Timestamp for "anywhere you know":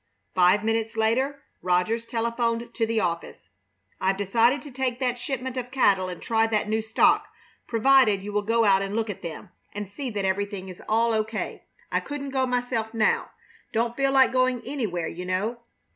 14.65-15.59